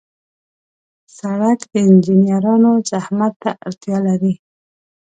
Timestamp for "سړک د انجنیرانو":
1.17-2.71